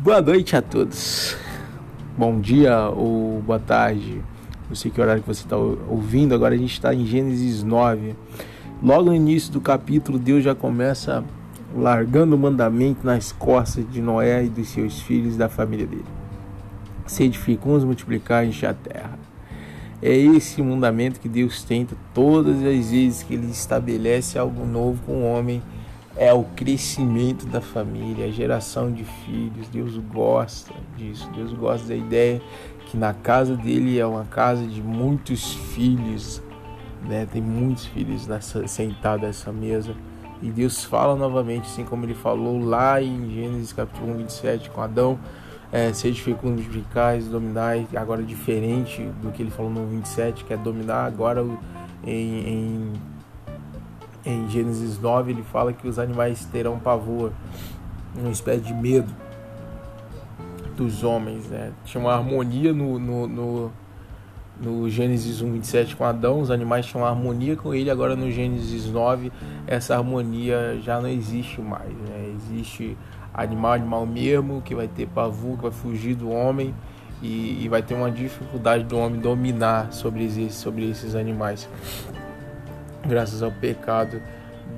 Boa 0.00 0.20
noite 0.20 0.56
a 0.56 0.60
todos. 0.60 1.36
Bom 2.16 2.40
dia 2.40 2.88
ou 2.88 3.40
boa 3.40 3.60
tarde. 3.60 4.20
Não 4.68 4.74
sei 4.74 4.90
que 4.90 5.00
horário 5.00 5.22
que 5.22 5.28
você 5.28 5.44
está 5.44 5.56
ouvindo. 5.56 6.34
Agora 6.34 6.56
a 6.56 6.58
gente 6.58 6.72
está 6.72 6.92
em 6.92 7.06
Gênesis 7.06 7.62
9. 7.62 8.16
Logo 8.82 9.04
no 9.04 9.14
início 9.14 9.52
do 9.52 9.60
capítulo, 9.60 10.18
Deus 10.18 10.42
já 10.42 10.56
começa 10.56 11.22
largando 11.72 12.34
o 12.34 12.38
mandamento 12.38 13.06
nas 13.06 13.30
costas 13.30 13.88
de 13.88 14.02
Noé 14.02 14.44
e 14.44 14.48
dos 14.48 14.70
seus 14.70 15.00
filhos 15.02 15.36
e 15.36 15.38
da 15.38 15.48
família 15.48 15.86
dele. 15.86 16.04
Sede 17.06 17.38
fecundos, 17.38 17.84
multiplicar 17.84 18.44
e 18.44 18.66
a 18.66 18.74
terra. 18.74 19.16
É 20.02 20.16
esse 20.16 20.60
mandamento 20.60 21.20
que 21.20 21.28
Deus 21.28 21.62
tenta 21.62 21.94
todas 22.12 22.56
as 22.56 22.90
vezes 22.90 23.22
que 23.22 23.34
ele 23.34 23.52
estabelece 23.52 24.36
algo 24.36 24.66
novo 24.66 25.00
com 25.06 25.22
o 25.22 25.32
homem 25.32 25.62
é 26.18 26.32
o 26.32 26.42
crescimento 26.42 27.46
da 27.46 27.60
família, 27.60 28.26
a 28.26 28.30
geração 28.30 28.92
de 28.92 29.04
filhos. 29.04 29.68
Deus 29.68 29.96
gosta 29.96 30.74
disso. 30.96 31.30
Deus 31.34 31.52
gosta 31.52 31.86
da 31.86 31.94
ideia 31.94 32.42
que 32.86 32.96
na 32.96 33.14
casa 33.14 33.56
dele 33.56 33.98
é 33.98 34.04
uma 34.04 34.24
casa 34.24 34.66
de 34.66 34.82
muitos 34.82 35.54
filhos, 35.54 36.42
né? 37.06 37.26
Tem 37.32 37.40
muitos 37.40 37.86
filhos 37.86 38.26
nessa, 38.26 38.66
sentados 38.66 39.22
nessa 39.22 39.52
mesa. 39.52 39.94
E 40.42 40.50
Deus 40.50 40.84
fala 40.84 41.14
novamente, 41.14 41.66
assim 41.66 41.84
como 41.84 42.04
ele 42.04 42.14
falou 42.14 42.58
lá 42.58 43.00
em 43.00 43.30
Gênesis 43.30 43.72
capítulo 43.72 44.12
1, 44.14 44.16
27 44.18 44.70
com 44.70 44.80
Adão, 44.80 45.18
é, 45.70 45.92
sede 45.92 46.20
fecundos, 46.20 46.64
multiplicais, 46.64 47.28
dominai, 47.28 47.86
agora 47.94 48.22
diferente 48.22 49.02
do 49.22 49.30
que 49.30 49.42
ele 49.42 49.50
falou 49.50 49.70
no 49.70 49.86
27, 49.86 50.44
que 50.44 50.52
é 50.52 50.56
dominar, 50.56 51.04
agora 51.04 51.44
em, 52.04 52.12
em 52.12 52.92
em 54.28 54.48
Gênesis 54.48 55.00
9 55.00 55.32
ele 55.32 55.42
fala 55.42 55.72
que 55.72 55.88
os 55.88 55.98
animais 55.98 56.44
terão 56.44 56.78
pavor, 56.78 57.32
uma 58.14 58.30
espécie 58.30 58.60
de 58.60 58.74
medo 58.74 59.10
dos 60.76 61.02
homens. 61.02 61.46
Né? 61.46 61.72
Tinha 61.84 62.00
uma 62.02 62.12
harmonia 62.12 62.72
no, 62.72 62.98
no, 62.98 63.26
no, 63.26 63.72
no 64.60 64.90
Gênesis 64.90 65.40
1, 65.40 65.52
27 65.52 65.96
com 65.96 66.04
Adão, 66.04 66.40
os 66.40 66.50
animais 66.50 66.84
tinham 66.84 67.02
uma 67.02 67.08
harmonia 67.08 67.56
com 67.56 67.72
ele, 67.72 67.90
agora 67.90 68.14
no 68.14 68.30
Gênesis 68.30 68.86
9 68.86 69.32
essa 69.66 69.96
harmonia 69.96 70.78
já 70.82 71.00
não 71.00 71.08
existe 71.08 71.60
mais. 71.60 71.88
Né? 71.88 72.34
Existe 72.36 72.98
animal, 73.32 73.72
animal 73.72 74.06
mesmo, 74.06 74.60
que 74.60 74.74
vai 74.74 74.88
ter 74.88 75.06
pavor, 75.08 75.56
que 75.56 75.62
vai 75.62 75.72
fugir 75.72 76.14
do 76.14 76.30
homem. 76.30 76.74
E, 77.20 77.64
e 77.64 77.68
vai 77.68 77.82
ter 77.82 77.94
uma 77.94 78.12
dificuldade 78.12 78.84
do 78.84 78.96
homem 78.96 79.20
dominar 79.20 79.92
sobre 79.92 80.24
esses, 80.24 80.54
sobre 80.54 80.88
esses 80.88 81.16
animais 81.16 81.68
graças 83.06 83.42
ao 83.42 83.50
pecado 83.50 84.20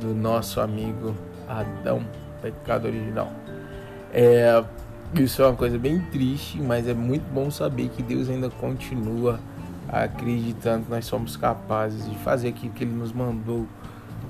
do 0.00 0.14
nosso 0.14 0.60
amigo 0.60 1.14
Adão, 1.48 2.04
pecado 2.40 2.86
original. 2.86 3.32
É, 4.12 4.62
isso 5.14 5.42
é 5.42 5.46
uma 5.46 5.56
coisa 5.56 5.78
bem 5.78 6.00
triste, 6.10 6.60
mas 6.60 6.86
é 6.86 6.94
muito 6.94 7.24
bom 7.32 7.50
saber 7.50 7.88
que 7.88 8.02
Deus 8.02 8.28
ainda 8.28 8.48
continua 8.48 9.40
acreditando 9.88 10.84
que 10.84 10.90
nós 10.90 11.04
somos 11.04 11.36
capazes 11.36 12.08
de 12.08 12.16
fazer 12.18 12.48
aquilo 12.48 12.72
que 12.72 12.84
Ele 12.84 12.94
nos 12.94 13.12
mandou. 13.12 13.66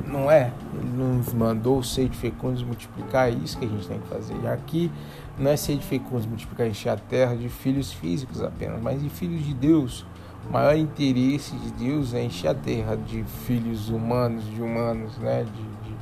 Não 0.06 0.31
é? 0.31 0.50
Ele 0.75 0.88
nos 0.97 1.32
mandou 1.34 1.82
ser 1.82 2.09
de 2.09 2.16
fecundos 2.16 2.62
multiplicar, 2.62 3.28
é 3.28 3.32
isso 3.32 3.59
que 3.59 3.66
a 3.66 3.69
gente 3.69 3.87
tem 3.87 4.00
que 4.00 4.09
fazer. 4.09 4.34
E 4.43 4.47
aqui 4.47 4.91
não 5.38 5.50
é 5.50 5.56
ser 5.56 5.76
de 5.76 5.84
fecundos 5.84 6.25
multiplicar, 6.25 6.66
encher 6.66 6.88
a 6.88 6.97
terra 6.97 7.37
de 7.37 7.48
filhos 7.48 7.93
físicos 7.93 8.43
apenas, 8.43 8.81
mas 8.81 9.03
de 9.03 9.10
filhos 9.10 9.44
de 9.44 9.53
Deus 9.53 10.06
o 10.48 10.52
maior 10.52 10.76
interesse 10.76 11.54
de 11.56 11.70
Deus 11.72 12.14
é 12.14 12.22
encher 12.22 12.48
a 12.48 12.54
terra 12.54 12.96
de 12.96 13.22
filhos 13.24 13.88
humanos, 13.88 14.44
de 14.44 14.60
humanos, 14.60 15.16
né? 15.18 15.44
De, 15.44 15.50
de, 15.52 15.96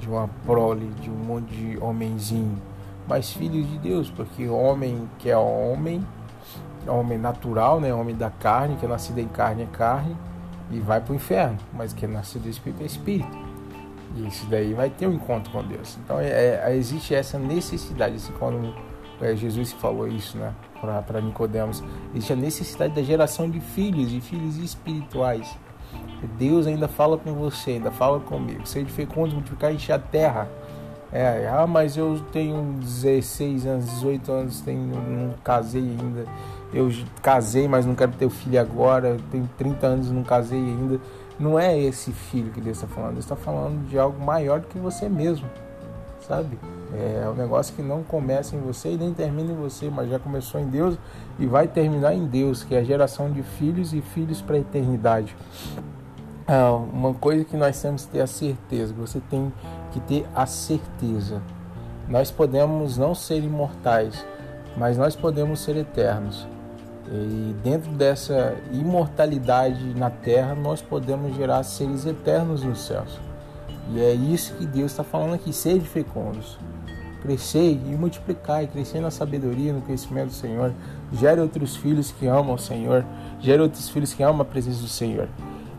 de 0.00 0.08
uma 0.08 0.28
prole, 0.44 0.86
de 1.00 1.10
um 1.10 1.14
monte 1.14 1.54
de 1.54 1.78
homenzinho. 1.78 2.60
Mas 3.06 3.32
filhos 3.32 3.68
de 3.68 3.78
Deus, 3.78 4.10
porque 4.10 4.46
homem 4.48 5.08
que 5.18 5.30
é 5.30 5.36
homem, 5.36 6.06
homem 6.86 7.18
natural, 7.18 7.80
né? 7.80 7.92
Homem 7.94 8.14
da 8.14 8.30
carne, 8.30 8.76
que 8.76 8.84
é 8.84 8.88
nascido 8.88 9.18
em 9.18 9.28
carne 9.28 9.62
é 9.62 9.66
carne 9.66 10.16
e 10.70 10.80
vai 10.80 11.00
para 11.00 11.12
o 11.12 11.16
inferno, 11.16 11.58
mas 11.72 11.92
que 11.92 12.04
é 12.04 12.08
nascido 12.08 12.42
do 12.42 12.48
Espírito 12.48 12.82
é 12.82 12.86
Espírito. 12.86 13.38
E 14.16 14.26
isso 14.26 14.46
daí 14.46 14.74
vai 14.74 14.90
ter 14.90 15.06
um 15.06 15.14
encontro 15.14 15.50
com 15.50 15.62
Deus. 15.62 15.98
Então 16.04 16.18
é, 16.18 16.28
é, 16.28 16.76
existe 16.76 17.14
essa 17.14 17.38
necessidade, 17.38 18.16
assim, 18.16 18.32
quando 18.38 18.74
é 19.20 19.34
Jesus 19.34 19.72
falou 19.72 20.06
isso, 20.06 20.38
né? 20.38 20.54
para 21.06 21.20
Nicodemos. 21.20 21.82
Existe 22.14 22.32
a 22.32 22.36
necessidade 22.36 22.94
da 22.94 23.02
geração 23.02 23.50
de 23.50 23.60
filhos 23.60 24.12
e 24.12 24.20
filhos 24.20 24.56
espirituais. 24.58 25.56
Deus 26.38 26.66
ainda 26.66 26.88
fala 26.88 27.16
com 27.16 27.32
você, 27.34 27.72
ainda 27.72 27.90
fala 27.90 28.20
comigo. 28.20 28.66
Ser 28.66 28.84
fecundo, 28.86 29.34
multiplicar 29.34 29.72
encher 29.72 29.92
a 29.92 29.98
terra. 29.98 30.48
É, 31.10 31.48
ah, 31.50 31.66
mas 31.66 31.96
eu 31.96 32.20
tenho 32.32 32.74
16 32.80 33.66
anos, 33.66 33.86
18 33.86 34.30
anos, 34.32 34.60
tenho, 34.60 34.94
não 34.94 35.34
casei 35.42 35.82
ainda. 35.82 36.26
Eu 36.72 36.90
casei, 37.22 37.66
mas 37.66 37.86
não 37.86 37.94
quero 37.94 38.12
ter 38.12 38.28
filho 38.28 38.60
agora. 38.60 39.08
Eu 39.08 39.20
tenho 39.30 39.48
30 39.56 39.86
anos, 39.86 40.10
não 40.10 40.22
casei 40.22 40.58
ainda. 40.58 41.00
Não 41.38 41.58
é 41.58 41.78
esse 41.78 42.12
filho 42.12 42.50
que 42.50 42.60
Deus 42.60 42.76
está 42.76 42.88
falando. 42.88 43.12
Deus 43.12 43.24
está 43.24 43.36
falando 43.36 43.88
de 43.88 43.98
algo 43.98 44.22
maior 44.22 44.60
do 44.60 44.66
que 44.66 44.78
você 44.78 45.08
mesmo, 45.08 45.48
sabe? 46.28 46.58
É 46.94 47.28
um 47.28 47.34
negócio 47.34 47.74
que 47.74 47.82
não 47.82 48.02
começa 48.02 48.54
em 48.54 48.60
você 48.60 48.92
e 48.92 48.96
nem 48.96 49.12
termina 49.12 49.52
em 49.52 49.56
você, 49.56 49.90
mas 49.90 50.08
já 50.10 50.18
começou 50.18 50.60
em 50.60 50.66
Deus 50.66 50.96
e 51.38 51.46
vai 51.46 51.66
terminar 51.66 52.14
em 52.14 52.26
Deus, 52.26 52.62
que 52.62 52.74
é 52.74 52.78
a 52.78 52.84
geração 52.84 53.30
de 53.30 53.42
filhos 53.42 53.92
e 53.92 54.00
filhos 54.00 54.40
para 54.40 54.56
a 54.56 54.58
eternidade. 54.58 55.34
Ah, 56.46 56.72
uma 56.72 57.12
coisa 57.12 57.44
que 57.44 57.56
nós 57.56 57.80
temos 57.80 58.06
que 58.06 58.12
ter 58.12 58.20
a 58.20 58.26
certeza, 58.26 58.94
você 58.94 59.20
tem 59.28 59.52
que 59.92 60.00
ter 60.00 60.26
a 60.34 60.46
certeza. 60.46 61.42
Nós 62.08 62.30
podemos 62.30 62.96
não 62.96 63.14
ser 63.14 63.42
imortais, 63.42 64.24
mas 64.76 64.96
nós 64.96 65.14
podemos 65.14 65.60
ser 65.60 65.76
eternos. 65.76 66.46
E 67.10 67.54
dentro 67.62 67.90
dessa 67.92 68.54
imortalidade 68.72 69.94
na 69.94 70.08
terra, 70.08 70.54
nós 70.54 70.80
podemos 70.80 71.36
gerar 71.36 71.62
seres 71.62 72.06
eternos 72.06 72.62
nos 72.62 72.80
céus. 72.80 73.27
E 73.90 74.00
é 74.00 74.12
isso 74.12 74.54
que 74.54 74.66
Deus 74.66 74.90
está 74.90 75.04
falando 75.04 75.34
aqui: 75.34 75.52
sede 75.52 75.86
fecundos 75.86 76.58
crescei 77.20 77.80
e 77.86 77.96
multiplicai, 77.96 78.66
crescei 78.66 79.00
na 79.00 79.10
sabedoria, 79.10 79.72
no 79.72 79.80
conhecimento 79.80 80.28
do 80.28 80.32
Senhor. 80.32 80.72
Gere 81.12 81.40
outros 81.40 81.76
filhos 81.76 82.12
que 82.12 82.26
amam 82.26 82.54
o 82.54 82.58
Senhor, 82.58 83.04
gere 83.40 83.62
outros 83.62 83.88
filhos 83.88 84.14
que 84.14 84.22
amam 84.22 84.42
a 84.42 84.44
presença 84.44 84.80
do 84.80 84.88
Senhor. 84.88 85.28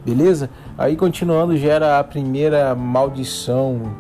Beleza? 0.06 0.50
Aí 0.78 0.96
continuando, 0.96 1.56
gera 1.58 2.00
a 2.00 2.04
primeira 2.04 2.74
maldição 2.74 3.94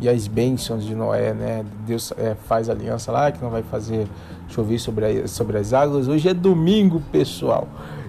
e 0.00 0.08
as 0.08 0.26
bênçãos 0.26 0.84
de 0.84 0.94
Noé, 0.94 1.32
né? 1.32 1.64
Deus 1.86 2.12
é, 2.16 2.34
faz 2.46 2.68
aliança 2.68 3.12
lá 3.12 3.30
que 3.30 3.42
não 3.42 3.50
vai 3.50 3.62
fazer 3.62 4.06
chover 4.48 4.78
sobre, 4.78 5.04
a, 5.04 5.28
sobre 5.28 5.58
as 5.58 5.72
águas. 5.72 6.08
Hoje 6.08 6.28
é 6.28 6.34
domingo, 6.34 7.00
pessoal. 7.12 7.68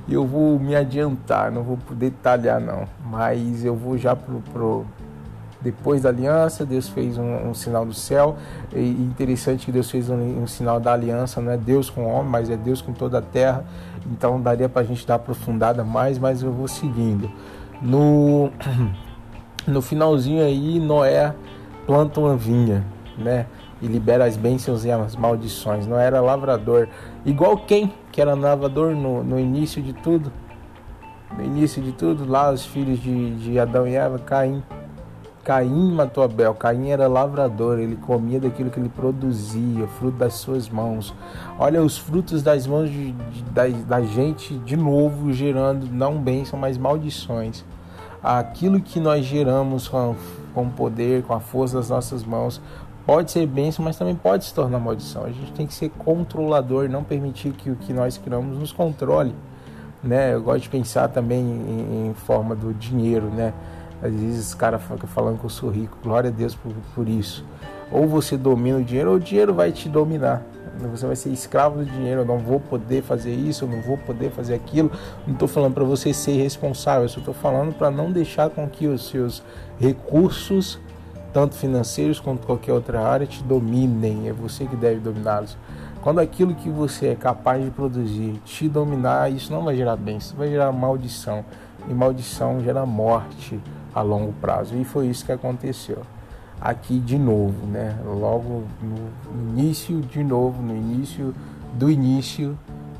Eu 0.09 0.25
vou 0.25 0.59
me 0.59 0.75
adiantar, 0.75 1.51
não 1.51 1.63
vou 1.63 1.77
detalhar 1.91 2.59
não, 2.59 2.85
mas 3.05 3.63
eu 3.63 3.75
vou 3.75 3.97
já 3.97 4.15
pro, 4.15 4.41
pro 4.51 4.85
depois 5.63 6.01
da 6.01 6.09
aliança, 6.09 6.65
Deus 6.65 6.89
fez 6.89 7.17
um, 7.17 7.49
um 7.49 7.53
sinal 7.53 7.85
do 7.85 7.93
céu. 7.93 8.35
E 8.75 8.89
interessante 8.89 9.65
que 9.65 9.71
Deus 9.71 9.89
fez 9.89 10.09
um, 10.09 10.43
um, 10.43 10.45
sinal 10.45 10.77
da 10.77 10.91
aliança, 10.91 11.39
não 11.39 11.53
é 11.53 11.57
Deus 11.57 11.89
com 11.89 12.03
o 12.03 12.07
homem, 12.09 12.29
mas 12.29 12.49
é 12.49 12.57
Deus 12.57 12.81
com 12.81 12.91
toda 12.91 13.19
a 13.19 13.21
terra. 13.21 13.63
Então 14.11 14.41
daria 14.41 14.67
para 14.67 14.81
a 14.81 14.85
gente 14.85 15.07
dar 15.07 15.15
aprofundada 15.15 15.83
mais, 15.83 16.19
mas 16.19 16.43
eu 16.43 16.51
vou 16.51 16.67
seguindo. 16.67 17.31
No, 17.81 18.51
no 19.65 19.81
finalzinho 19.81 20.43
aí, 20.43 20.79
Noé 20.79 21.33
planta 21.87 22.19
uma 22.19 22.35
vinha, 22.35 22.85
né? 23.17 23.45
E 23.81 23.87
libera 23.87 24.25
as 24.25 24.35
bênçãos 24.35 24.83
e 24.83 24.91
as 24.91 25.15
maldições. 25.15 25.87
Não 25.87 25.97
era 25.97 26.19
lavrador. 26.19 26.89
Igual 27.25 27.57
quem 27.57 27.93
que 28.11 28.21
era 28.21 28.33
lavrador 28.33 28.95
no, 28.95 29.23
no 29.23 29.39
início 29.39 29.81
de 29.81 29.93
tudo. 29.93 30.31
No 31.37 31.43
início 31.43 31.81
de 31.81 31.91
tudo, 31.93 32.29
lá 32.29 32.51
os 32.51 32.65
filhos 32.65 32.99
de, 33.01 33.35
de 33.35 33.59
Adão 33.59 33.87
e 33.87 33.95
Eva, 33.95 34.19
Caim 34.19 34.61
Caim 35.43 35.91
matou 35.91 36.23
Abel. 36.23 36.53
Caim 36.53 36.89
era 36.89 37.07
lavrador, 37.07 37.77
ele 37.77 37.97
comia 37.97 38.39
daquilo 38.39 38.69
que 38.69 38.79
ele 38.79 38.89
produzia, 38.89 39.85
fruto 39.87 40.17
das 40.17 40.35
suas 40.35 40.69
mãos. 40.69 41.13
Olha 41.59 41.83
os 41.83 41.97
frutos 41.97 42.41
das 42.41 42.65
mãos 42.65 42.89
de, 42.89 43.11
de, 43.11 43.43
da, 43.51 43.67
da 43.67 44.01
gente 44.01 44.57
de 44.59 44.77
novo 44.77 45.33
gerando 45.33 45.85
não 45.91 46.17
bênção, 46.17 46.57
mas 46.57 46.77
maldições. 46.77 47.65
Aquilo 48.23 48.79
que 48.79 49.01
nós 49.01 49.25
geramos 49.25 49.89
com, 49.89 50.15
com 50.53 50.63
o 50.63 50.69
poder, 50.69 51.23
com 51.23 51.33
a 51.33 51.41
força 51.41 51.75
das 51.75 51.89
nossas 51.89 52.23
mãos, 52.23 52.61
pode 53.05 53.29
ser 53.29 53.45
bênção, 53.45 53.83
mas 53.83 53.97
também 53.97 54.15
pode 54.15 54.45
se 54.45 54.53
tornar 54.53 54.79
maldição. 54.79 55.25
A 55.25 55.31
gente 55.31 55.51
tem 55.51 55.67
que 55.67 55.73
ser 55.73 55.89
controlador, 55.89 56.87
não 56.87 57.03
permitir 57.03 57.51
que 57.51 57.69
o 57.69 57.75
que 57.75 57.91
nós 57.91 58.17
criamos 58.17 58.57
nos 58.57 58.71
controle. 58.71 59.35
Né? 60.01 60.33
Eu 60.33 60.41
gosto 60.41 60.63
de 60.63 60.69
pensar 60.69 61.09
também 61.09 61.41
em, 61.41 62.07
em 62.09 62.13
forma 62.13 62.55
do 62.55 62.73
dinheiro, 62.73 63.27
né? 63.27 63.53
Às 64.03 64.11
vezes 64.11 64.47
os 64.47 64.53
caras 64.53 64.81
falando 65.07 65.39
que 65.39 65.45
eu 65.45 65.49
sou 65.49 65.69
rico, 65.69 65.97
glória 66.03 66.29
a 66.29 66.33
Deus 66.33 66.53
por, 66.53 66.73
por 66.93 67.07
isso. 67.07 67.45
Ou 67.89 68.05
você 68.05 68.35
domina 68.35 68.79
o 68.79 68.83
dinheiro, 68.83 69.11
ou 69.11 69.15
o 69.15 69.19
dinheiro 69.19 69.53
vai 69.53 69.71
te 69.71 69.87
dominar. 69.87 70.43
Você 70.91 71.07
vai 71.07 71.15
ser 71.15 71.29
escravo 71.29 71.77
do 71.77 71.85
dinheiro. 71.85 72.21
Eu 72.21 72.25
não 72.25 72.37
vou 72.37 72.59
poder 72.59 73.01
fazer 73.01 73.33
isso, 73.33 73.63
eu 73.63 73.69
não 73.69 73.81
vou 73.81 73.97
poder 73.97 74.29
fazer 74.31 74.55
aquilo. 74.55 74.91
Não 75.25 75.33
estou 75.33 75.47
falando 75.47 75.73
para 75.73 75.85
você 75.85 76.13
ser 76.13 76.33
responsável, 76.41 77.03
eu 77.03 77.09
só 77.09 77.19
estou 77.19 77.33
falando 77.33 77.73
para 77.73 77.89
não 77.89 78.11
deixar 78.11 78.49
com 78.49 78.67
que 78.67 78.87
os 78.87 79.07
seus 79.07 79.41
recursos, 79.79 80.79
tanto 81.31 81.55
financeiros 81.55 82.19
quanto 82.19 82.45
qualquer 82.45 82.73
outra 82.73 82.99
área, 82.99 83.25
te 83.25 83.41
dominem. 83.41 84.27
É 84.27 84.33
você 84.33 84.65
que 84.65 84.75
deve 84.75 84.99
dominá-los. 84.99 85.55
Quando 86.01 86.19
aquilo 86.19 86.53
que 86.53 86.69
você 86.69 87.07
é 87.07 87.15
capaz 87.15 87.63
de 87.63 87.71
produzir 87.71 88.33
te 88.43 88.67
dominar, 88.67 89.31
isso 89.31 89.53
não 89.53 89.63
vai 89.63 89.77
gerar 89.77 89.95
bênção, 89.95 90.35
vai 90.35 90.49
gerar 90.49 90.73
maldição. 90.73 91.45
E 91.87 91.93
maldição 91.93 92.61
gera 92.61 92.85
morte 92.85 93.61
a 93.93 94.01
longo 94.01 94.33
prazo. 94.33 94.75
E 94.75 94.83
foi 94.83 95.07
isso 95.07 95.25
que 95.25 95.31
aconteceu 95.31 95.99
aqui 96.59 96.99
de 96.99 97.17
novo, 97.17 97.65
né? 97.67 97.97
Logo 98.05 98.63
no 98.81 99.51
início 99.51 100.01
de 100.01 100.23
novo, 100.23 100.61
no 100.61 100.75
início 100.75 101.33
do 101.73 101.89
início, 101.89 102.57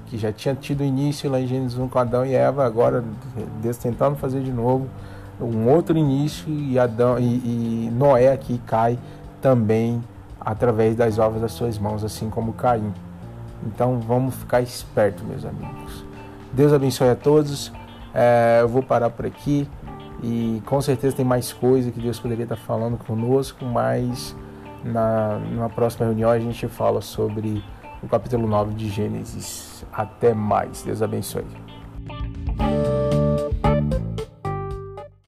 que 0.07 0.18
já 0.18 0.31
tinha 0.31 0.54
tido 0.54 0.84
início 0.84 1.30
lá 1.30 1.40
em 1.40 1.48
Gênesis 1.48 1.78
1 1.78 1.88
com 1.88 2.00
Adão 2.00 2.25
e 2.25 2.34
Eva, 2.34 2.66
agora 2.66 3.04
Deus 3.62 3.78
tentando 3.78 4.16
fazer 4.18 4.42
de 4.42 4.51
novo 4.51 4.88
um 5.40 5.68
outro 5.69 5.98
início 5.98 6.51
e 6.51 6.78
Adão 6.78 7.18
e, 7.19 7.24
e 7.24 7.92
Noé 7.92 8.31
aqui 8.31 8.60
cai 8.66 8.98
também 9.42 10.04
através 10.39 10.96
das 10.96 11.18
obras 11.18 11.42
das 11.42 11.51
suas 11.54 11.78
mãos, 11.78 12.04
assim 12.04 12.30
como 12.30 12.54
Caim. 12.54 12.94
Então 13.66 14.00
vamos 14.00 14.36
ficar 14.36 14.62
espertos, 14.62 15.24
meus 15.24 15.46
amigos. 15.46 16.06
Deus 16.51 16.74
abençoe 16.74 17.10
a 17.10 17.16
todos. 17.16 17.72
É, 18.13 18.60
eu 18.62 18.68
vou 18.68 18.84
parar 18.84 19.10
por 19.10 19.25
aqui. 19.25 19.68
E 20.24 20.64
com 20.66 20.81
certeza 20.81 21.18
tem 21.18 21.25
mais 21.25 21.52
coisa 21.52 21.92
que 21.92 22.00
Deus 22.00 22.18
poderia 22.18 22.44
estar 22.44 22.56
falando 22.56 22.98
conosco, 22.98 23.66
mas 23.66 24.34
na, 24.84 25.70
próxima 25.70 26.06
reunião 26.06 26.31
a 26.31 26.40
gente 26.40 26.66
fala 26.70 27.02
sobre 27.02 27.62
o 28.02 28.08
capítulo 28.08 28.48
9 28.48 28.74
de 28.74 28.90
Gênesis. 28.90 29.86
Até 29.92 30.34
mais. 30.34 30.81
Deus 30.81 31.02
abençoe. 31.02 31.44